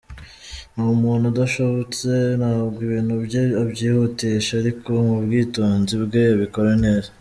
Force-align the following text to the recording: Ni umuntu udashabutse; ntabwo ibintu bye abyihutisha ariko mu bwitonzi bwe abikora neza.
Ni 0.73 0.83
umuntu 0.95 1.25
udashabutse; 1.27 2.09
ntabwo 2.39 2.77
ibintu 2.87 3.13
bye 3.25 3.43
abyihutisha 3.61 4.51
ariko 4.61 4.89
mu 5.07 5.17
bwitonzi 5.23 5.93
bwe 6.03 6.23
abikora 6.35 6.71
neza. 6.85 7.09